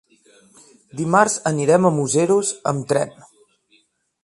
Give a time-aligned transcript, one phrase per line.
[1.01, 3.15] Dimarts anirem a Museros amb tren.